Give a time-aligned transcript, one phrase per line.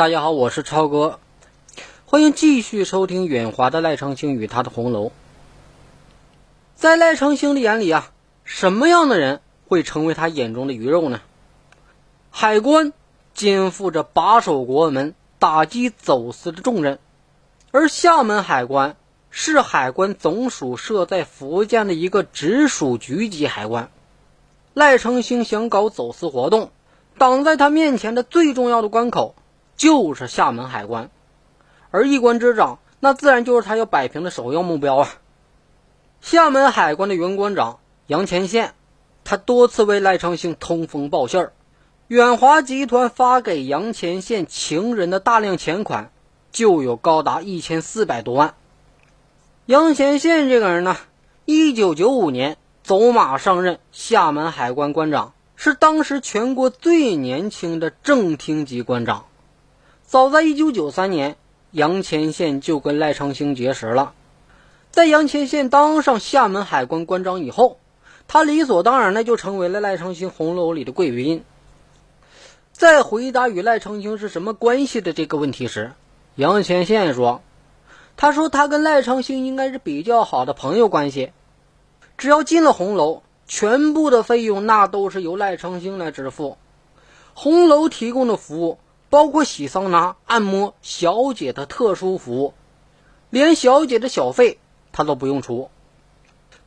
[0.00, 1.20] 大家好，我是超哥，
[2.06, 5.12] 欢迎继续收听远华的赖昌星与他的红楼。
[6.74, 8.10] 在赖昌星的眼里啊，
[8.42, 11.20] 什么样的人会成为他眼中的鱼肉呢？
[12.30, 12.94] 海关
[13.34, 16.98] 肩负着把守国门、打击走私的重任，
[17.70, 18.96] 而厦门海关
[19.28, 23.90] 是海关总署设在福建的一个直属局级海关。
[24.72, 26.70] 赖昌星想搞走私活动，
[27.18, 29.34] 挡在他面前的最重要的关口。
[29.80, 31.08] 就是厦门海关，
[31.90, 35.08] 而一关之长，那自然就是他要摆平的首要目标啊。
[36.20, 38.74] 厦门海关的原关长杨前线，
[39.24, 41.54] 他多次为赖昌星通风报信儿。
[42.08, 46.12] 远华集团发给杨前线情人的大量钱款，
[46.52, 48.52] 就有高达一千四百多万。
[49.64, 50.98] 杨前线这个人呢，
[51.46, 59.24] 一九九五年走马上任厦门海关关长，是当时全国最年轻的正厅级关长。
[60.10, 61.36] 早在一九九三年，
[61.70, 64.12] 杨前线就跟赖昌星结识了。
[64.90, 67.78] 在杨前线当上厦门海关关长以后，
[68.26, 71.44] 他理所当然的就成为了赖昌星红楼里的贵宾。
[72.72, 75.92] 在回答与赖昌星是什么关系的这个问题时，
[76.34, 77.40] 杨前线说
[78.18, 81.30] ：“他说他跟赖昌星应该是比较好的朋友关系，
[82.18, 86.58] 只要进了红楼，全部的费用那都是由赖昌星来支付。
[87.32, 88.78] 红楼提供的服务。”
[89.10, 92.54] 包括洗桑拿、按摩、小姐的特殊服务，
[93.28, 94.58] 连小姐的小费
[94.92, 95.68] 他都不用出。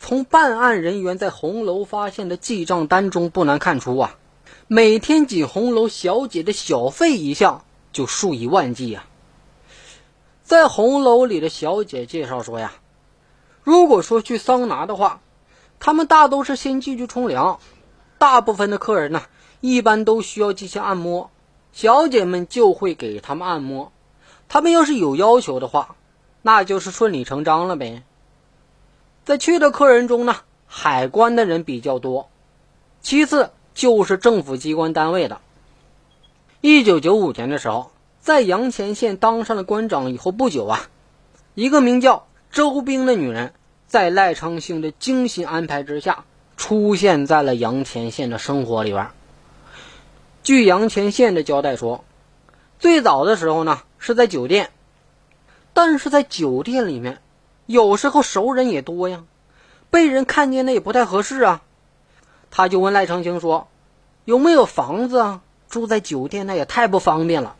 [0.00, 4.18] 从办案人员在红楼发现的记账单中不难看出啊，
[4.66, 9.06] 每天仅红楼小姐的小费一项就数以万计啊。
[10.42, 12.72] 在红楼里的小姐介绍说呀，
[13.62, 15.20] 如果说去桑拿的话，
[15.78, 17.60] 他们大都是先进去冲凉，
[18.18, 19.22] 大部分的客人呢，
[19.60, 21.30] 一般都需要进行按摩。
[21.72, 23.92] 小姐们就会给他们按摩，
[24.48, 25.96] 他们要是有要求的话，
[26.42, 28.02] 那就是顺理成章了呗。
[29.24, 32.28] 在去的客人中呢，海关的人比较多，
[33.00, 35.40] 其次就是政府机关单位的。
[36.60, 37.90] 一九九五年的时候，
[38.20, 40.88] 在阳前县当上了关长以后不久啊，
[41.54, 43.54] 一个名叫周兵的女人，
[43.86, 46.24] 在赖昌星的精心安排之下，
[46.56, 49.08] 出现在了阳前县的生活里边。
[50.42, 52.04] 据杨前线的交代说，
[52.80, 54.70] 最早的时候呢是在酒店，
[55.72, 57.20] 但是在酒店里面，
[57.66, 59.22] 有时候熟人也多呀，
[59.88, 61.62] 被人看见那也不太合适啊。
[62.50, 63.68] 他就问赖长青说
[64.26, 65.42] ：“有没有房子啊？
[65.68, 67.54] 住在酒店那也太不方便了。”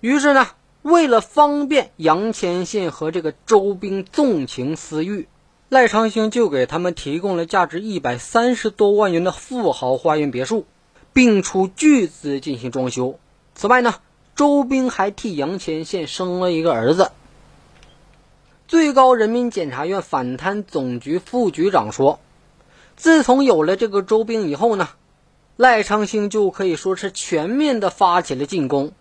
[0.00, 0.48] 于是呢，
[0.82, 5.28] 为了方便杨前线和这个周兵纵情私欲，
[5.70, 10.66] 赖长兴就给他们提供了价值一百三十多万元的富豪花园别墅。
[11.16, 13.18] 并出巨资进行装修。
[13.54, 13.94] 此外呢，
[14.34, 17.10] 周兵还替杨前线生了一个儿子。
[18.68, 22.20] 最高人民检察院反贪总局副局长说
[22.96, 24.90] ：“自从有了这个周兵以后呢，
[25.56, 28.92] 赖昌星就可以说是全面的发起了进攻，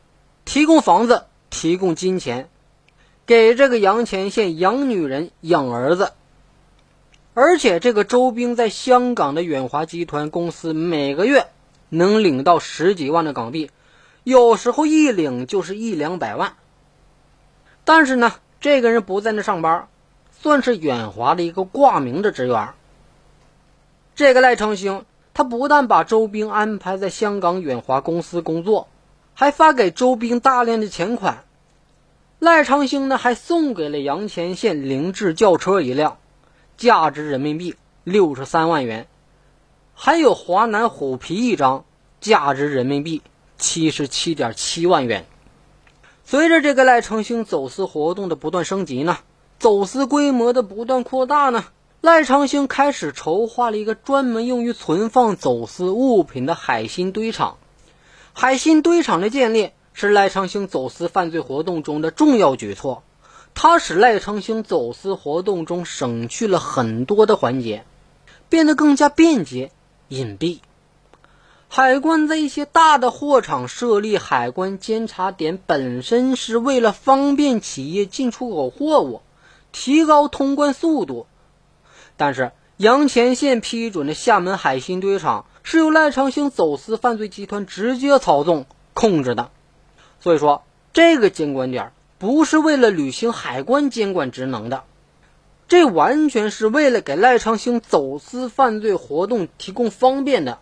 [0.45, 2.47] 提供房子，提供金钱，
[3.25, 6.13] 给这个杨前线养女人、养儿子。
[7.33, 11.47] 而且这个周兵在香港的远华集团公司每个月。”
[11.89, 13.69] 能领到十几万的港币，
[14.23, 16.53] 有时候一领就是一两百万。
[17.83, 19.87] 但是呢，这个人不在那上班，
[20.31, 22.69] 算是远华的一个挂名的职员。
[24.15, 28.87] 这个赖昌星，他不但把周兵安排在香港远华公司工作，
[29.33, 31.43] 还发给周兵大量的钱款。
[32.39, 36.17] 赖昌星呢，还送给了杨前线凌志轿车一辆，
[36.77, 39.07] 价值人民币六十三万元。
[39.97, 41.85] 还有华南虎皮一张，
[42.19, 43.21] 价值人民币
[43.57, 45.25] 七十七点七万元。
[46.25, 49.19] 随着这个赖昌星走私活动的不断升级呢，
[49.57, 51.65] 走私规模的不断扩大呢，
[52.01, 57.57] 赖昌星开始筹划了一个专门用于存放走私物品的海心堆场。
[58.33, 63.01] 海心堆场的建立是赖昌星走私犯罪活动中的重要举措，
[63.53, 67.85] 它使赖昌星走私活动中省去了很多的环节，
[68.49, 69.71] 变得更加便捷。
[70.09, 70.59] 隐蔽，
[71.67, 79.21] 海关在一些大的货场设立海关监察点，本身是为了方便企业进出口货物，
[79.71, 81.25] 提高通关速度。
[82.17, 89.49] 但是，杨前线批准的厦门海新堆场是由赖昌星走私犯罪集团直接操纵控制的，
[90.19, 90.63] 所以说
[90.93, 94.83] 这个监管点不是为了履行海关监管职能的。
[95.67, 100.59] 这完全是为了给赖昌星走私犯罪活动提供方便的，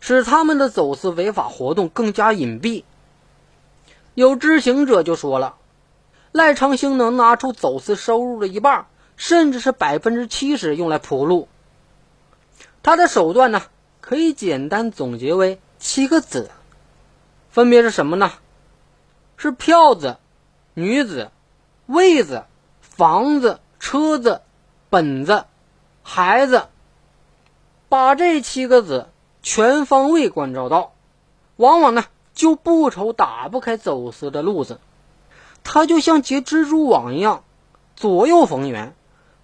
[0.00, 2.84] 使他们的走私违法活动更加隐蔽。
[4.14, 5.54] 有知情者就说了，
[6.32, 8.86] 赖昌星能拿出走私收入的一半，
[9.16, 11.48] 甚至是百分之七十用来铺路。
[12.82, 13.62] 他的手段呢，
[14.00, 16.50] 可以简单总结为七个字，
[17.50, 18.32] 分别是什么呢？
[19.36, 20.16] 是票子、
[20.74, 21.30] 女子、
[21.86, 22.44] 位子、
[22.80, 24.42] 房子、车子、
[24.88, 25.46] 本子、
[26.04, 26.68] 孩子。
[27.88, 29.08] 把这七个字
[29.42, 30.92] 全方位关照到，
[31.56, 32.04] 往往呢
[32.34, 34.78] 就不愁打不开走私的路子。
[35.64, 37.42] 他就像结蜘蛛网一样，
[37.96, 38.94] 左右逢源，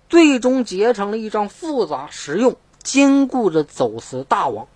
[0.09, 2.55] 最终结成了一张复杂、实用、
[2.85, 4.69] 坚固的走私大网。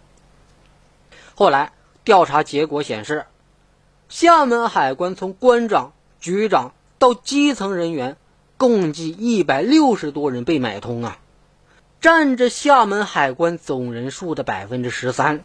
[1.37, 1.73] 后来
[2.03, 3.27] 调查结果显示，
[4.09, 8.17] 厦门海关从关长、局长到基层人员，
[8.61, 11.17] 共计一百六十多人被买通啊。
[11.99, 15.43] 占着厦门海关总人数的百分之十三。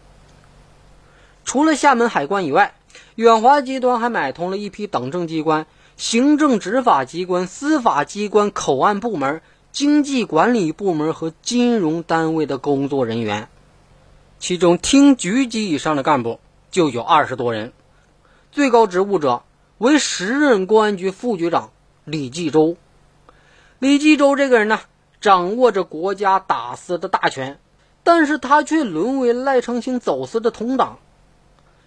[1.46, 2.76] 除了厦门海关以外，
[3.16, 5.66] 远华集团还买通了一批党政机关、
[5.96, 9.42] 行政执法机关、司法机关、口岸部门、
[9.72, 13.48] 经济管理部门和金融单位的工作人员，
[14.40, 17.72] 其中厅局级以上的干部就有二十多人。
[18.52, 19.44] 最高职务者
[19.78, 21.72] 为时任公安局副局长
[22.04, 22.76] 李继周。
[23.80, 24.80] 李继周这个人呢？
[25.20, 27.60] 掌握着国家打私的大权，
[28.04, 31.00] 但是他却沦为赖昌星走私的同党。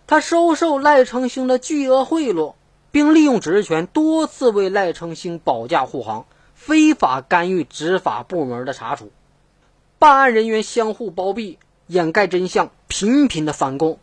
[0.07, 2.55] 他收受赖昌星的巨额贿赂，
[2.91, 9.13] 并利用职权多次为赖昌星保驾护航，非法干预执法部门的查处。
[9.99, 13.99] 办案人员相互包庇，掩盖真相，频频的翻供。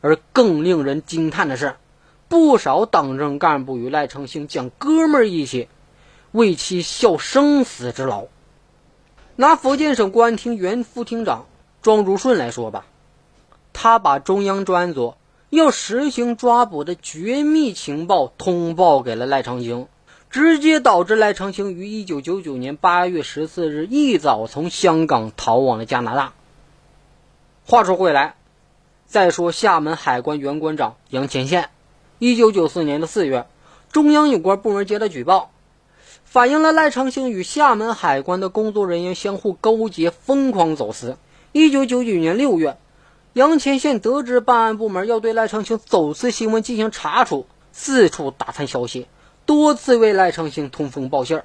[0.00, 1.76] 而更令人惊叹的是，
[2.28, 5.68] 不少党政干部与赖昌星讲哥们儿义气，
[6.36, 8.26] 为其效生死之劳。
[9.36, 11.46] 拿福建省公安厅原副厅长
[11.80, 12.84] 庄如顺来说吧，
[13.72, 15.14] 他把中央专案组
[15.48, 19.88] 要实行抓捕的绝密情报通报给了赖昌星，
[20.28, 26.34] 直接导致赖昌星于一九九九年八月十四日一早从香港逃往了加拿大。
[27.66, 28.36] 话说回来，
[29.06, 31.70] 再说厦门海关原关长杨前线，
[32.18, 33.46] 一九九四年的四月，
[33.90, 35.50] 中央有关部门接到举报。
[36.26, 41.16] 反映了赖昌星与厦门海关的工作人员相互勾结，疯狂走私。
[41.52, 42.76] 一九九九年六月，
[43.32, 49.06] 杨前线得知办案部门要对赖昌星走私新闻进行查处，四处打探消息，
[49.46, 51.44] 多次为赖昌星通风报信儿。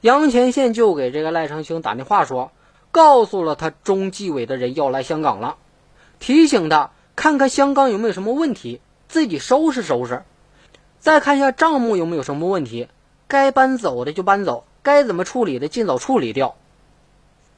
[0.00, 2.52] 杨前线就给这个赖昌星打电话说，
[2.92, 5.56] 告诉了他中纪委的人要来香港了，
[6.20, 10.22] 提醒他看看香港有没有什么问题，自己收拾收拾，
[11.00, 12.88] 再看一下账目有没有什么问题。
[13.28, 16.56] 该搬走的就搬走，该怎么处理的尽早处理掉。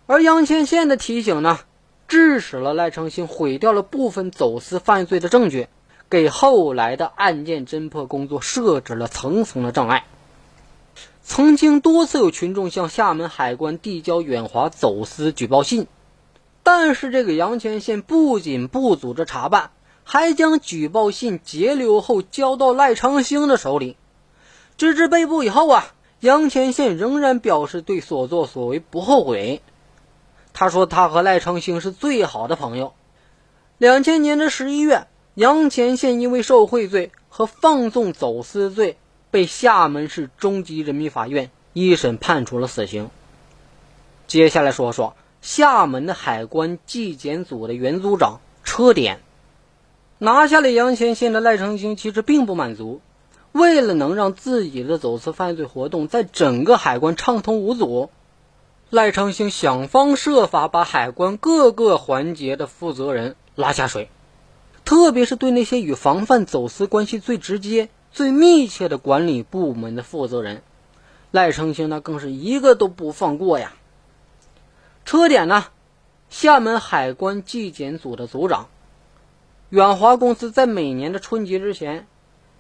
[0.07, 1.59] 而杨千宪的提醒呢，
[2.09, 5.69] 致使了赖昌星毁掉了部分走私犯罪的证据，
[6.09, 10.05] 给后来的案件侦破工作设置了层层的障碍。
[11.23, 15.87] 曾经多次有群众向厦门海关递交远华走私举报信，
[16.63, 19.73] 但是这个杨千宪不仅不组织查办，
[20.05, 23.99] 还将举报信截留后交到赖昌星的手里。
[24.79, 29.61] 直至被捕以后啊，杨前线仍然表示对所作所为不后悔。
[30.55, 32.95] 他说他和赖昌星是最好的朋友。
[33.77, 38.97] 两千年的十一月，杨前线因为受贿罪和放纵走私罪，
[39.33, 43.11] 被厦门市中级人民法院一审判处了死刑。
[44.29, 49.21] 接下来说说厦门的海关纪检组的原组长车典，
[50.19, 53.01] 拿下了杨前线的赖昌星其实并不满足。
[53.53, 58.11] 为了能让自己的走私犯罪活动在整个海关畅通无阻，
[58.91, 64.11] 赖昌星想方设法把海关各个环节的负责人拉下水，
[64.85, 70.63] 特别是对那些与防范走私关系最直接、最密切的管理部门的负责人，
[71.31, 73.73] 赖昌星那更是一个都不放过呀。
[75.05, 75.65] 车点呢，
[76.29, 78.69] 厦门海关纪检组的组长，
[79.71, 82.07] 远华公司在每年的春节之前。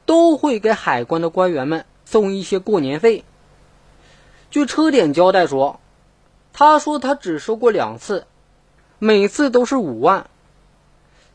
[0.08, 3.26] 都会给海关的官员们送一些过年费。
[4.50, 5.80] 据车点交代说，
[6.54, 8.26] 他说他只收过两次，
[8.98, 10.30] 每次都是五万。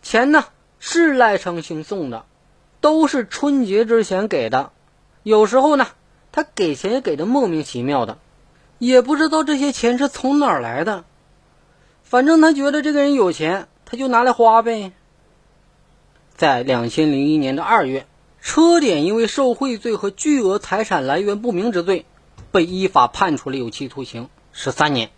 [0.01, 0.46] 钱呢
[0.80, 2.25] 是赖昌星送的，
[2.82, 4.72] 都是春节之前给的。
[5.22, 5.86] 有时候呢，
[6.32, 8.18] 他给钱也给的莫名其妙的，
[8.80, 11.06] 也不知道这些钱是从哪儿来的。
[12.01, 14.94] 反正他觉得这个人有钱，他就拿来花呗。
[16.36, 18.08] 在两千零一年的二月。
[18.46, 22.06] 车典因为受贿罪和巨额财产来源不明之罪，
[22.52, 25.12] 被依法判处了有期徒刑十三年。